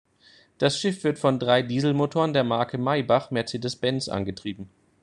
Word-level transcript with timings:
Das 0.57 0.79
Schiff 0.79 1.03
wird 1.03 1.19
von 1.19 1.37
drei 1.37 1.61
Dieselmotoren 1.61 2.33
der 2.33 2.43
Marke 2.43 2.79
Maybach-Mercedes-Benz 2.79 4.07
angetrieben. 4.09 4.67